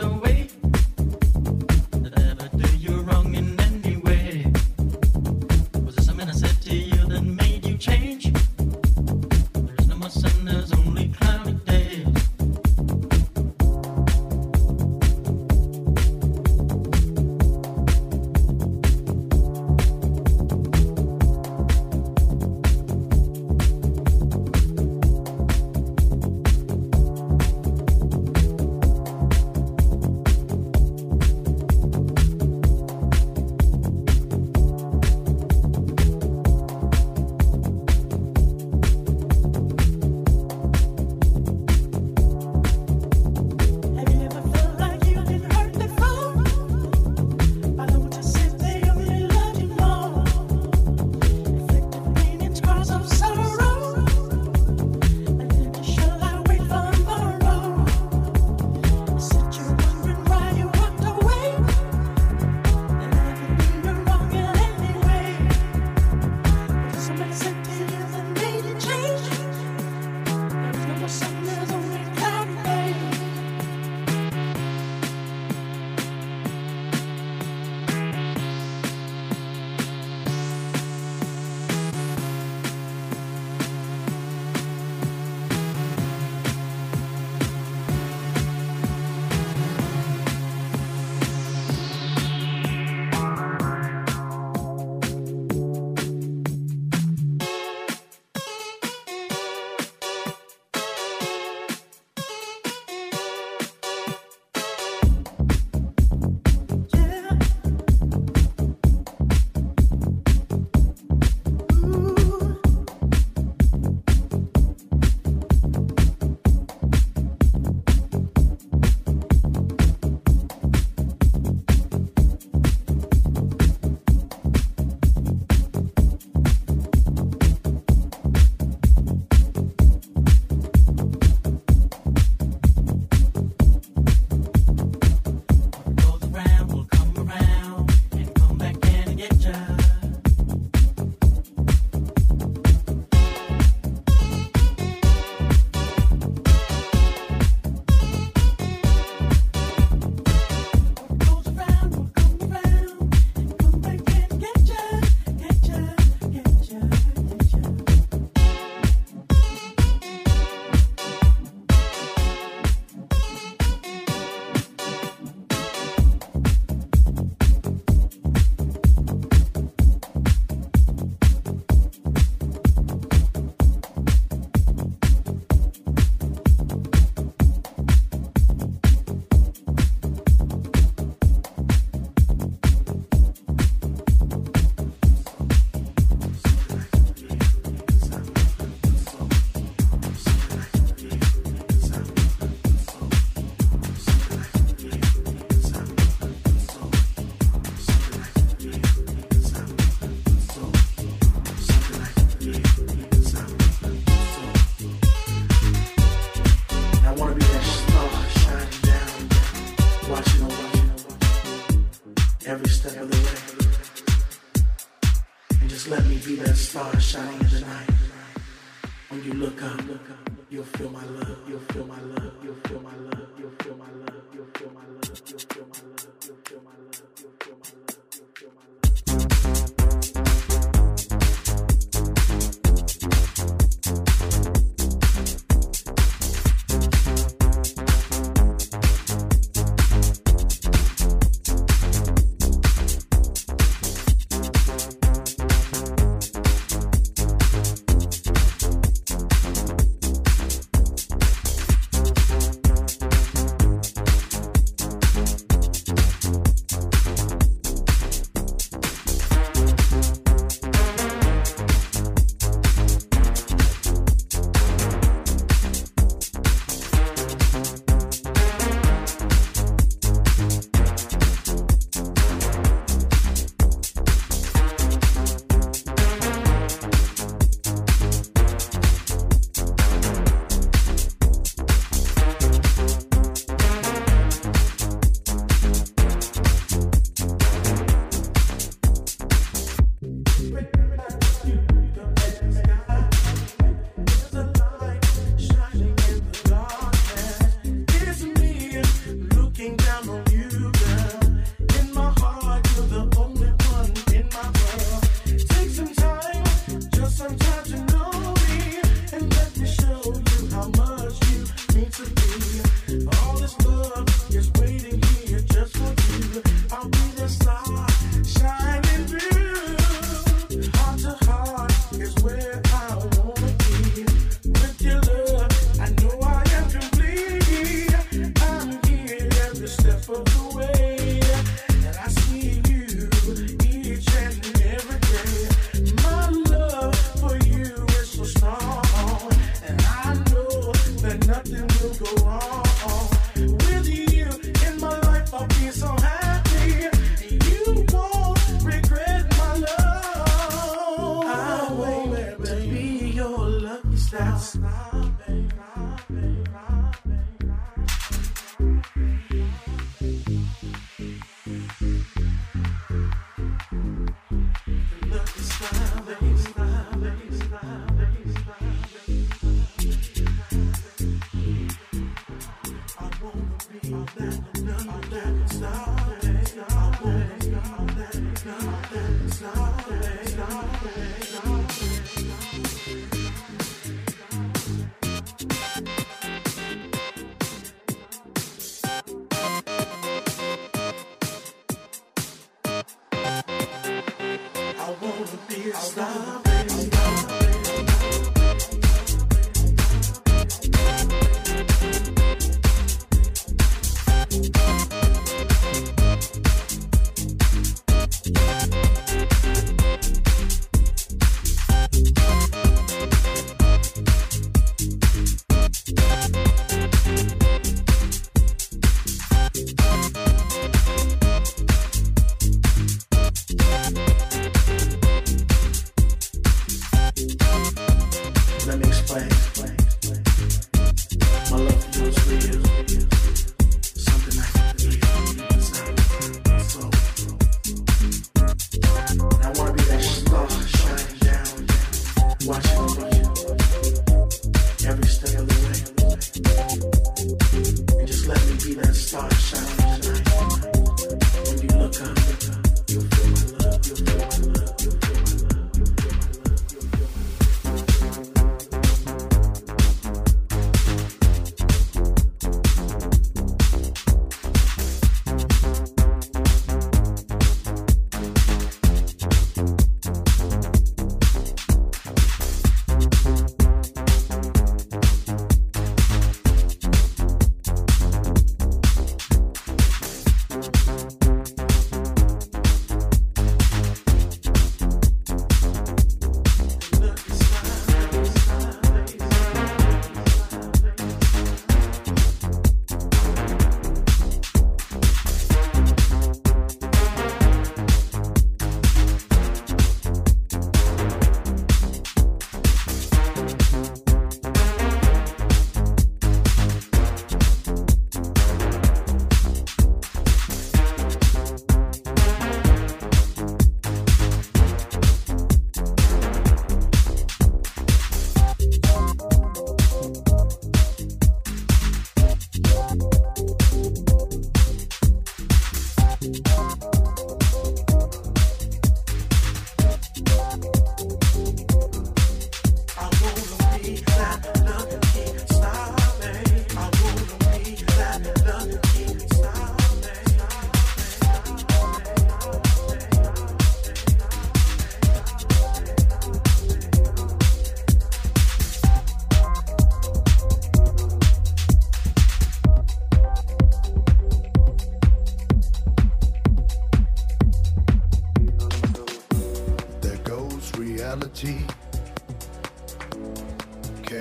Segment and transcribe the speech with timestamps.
[0.00, 0.27] walked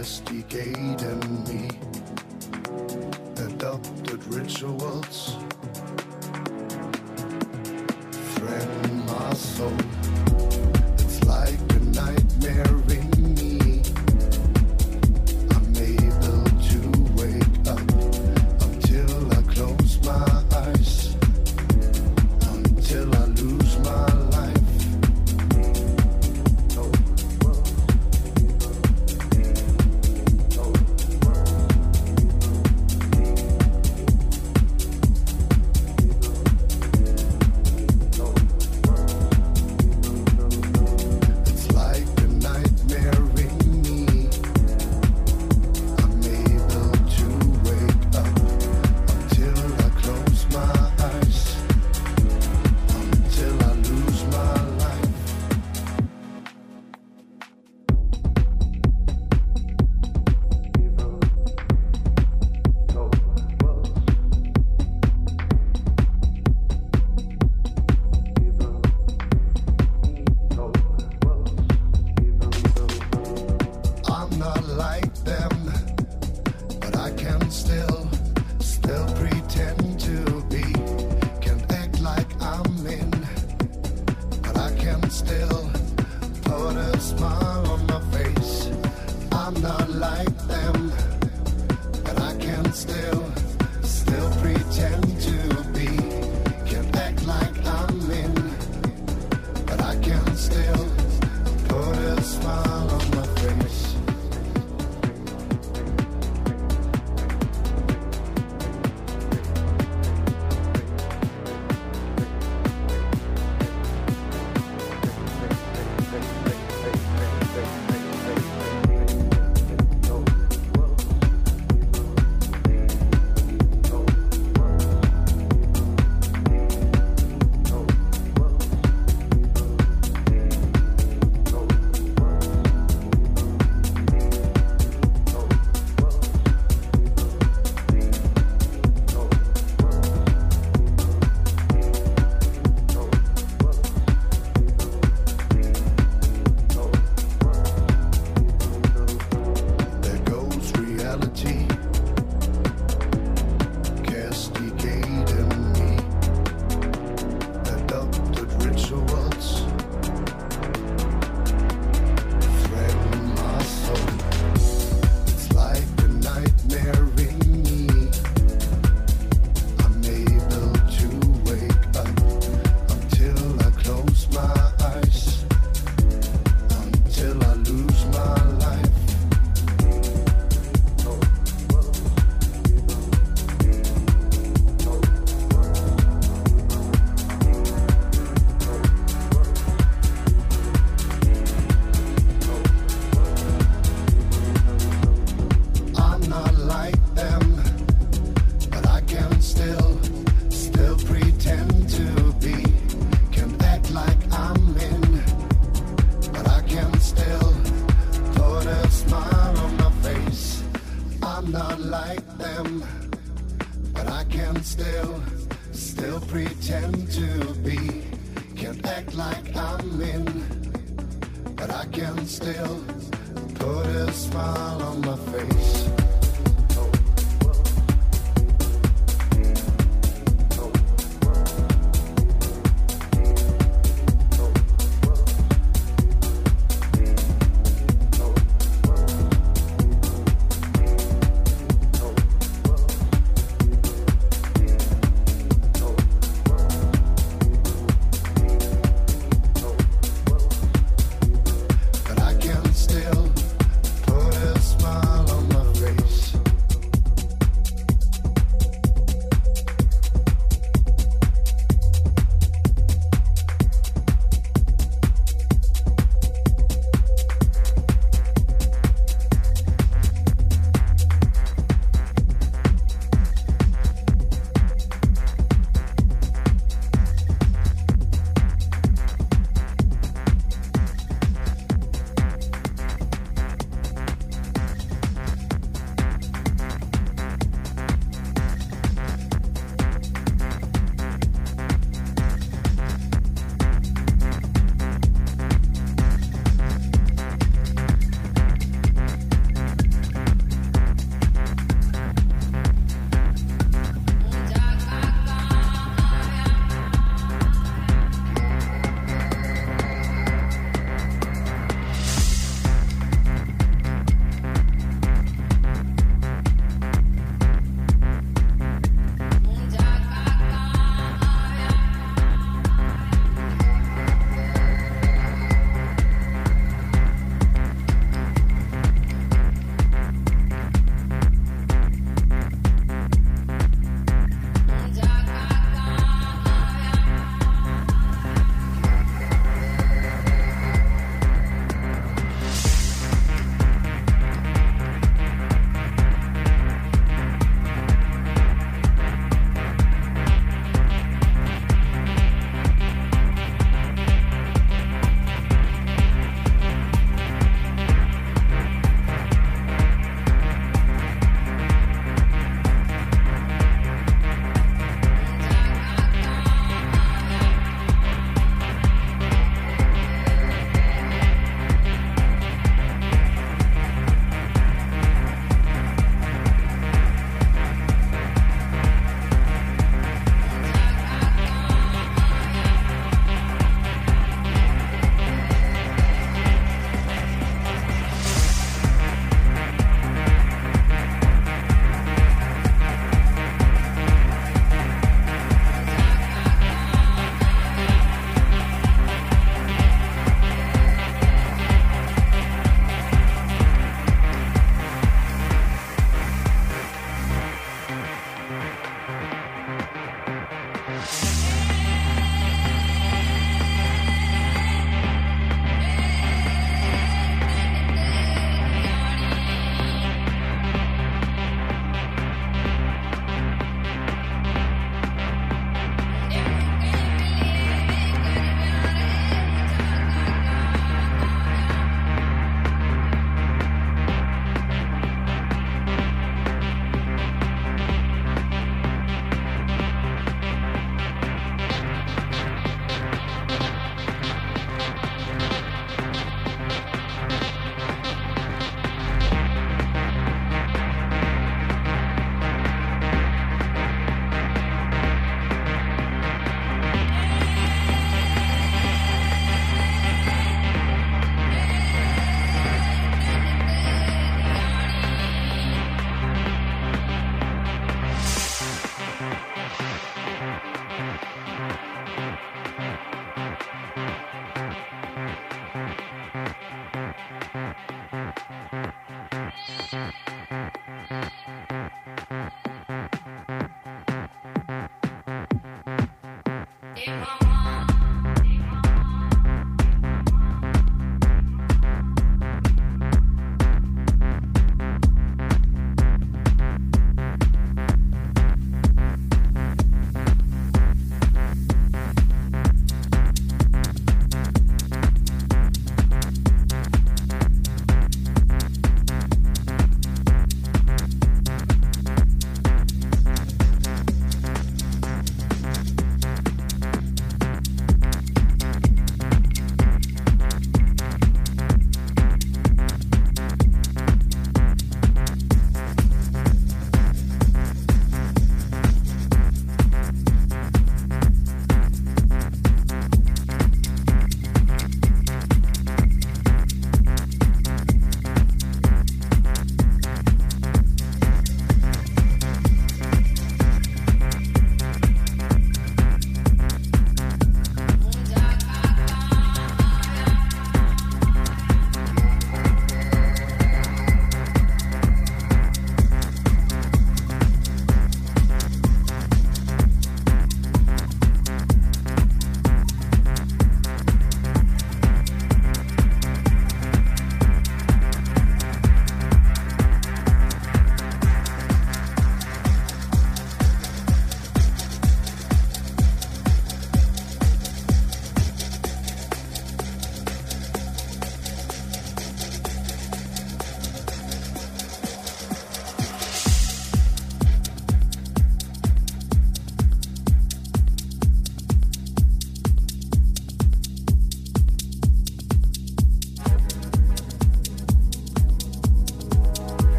[0.00, 1.68] castigating me.
[3.36, 5.36] Adopted rituals
[8.34, 9.99] Friend my soul.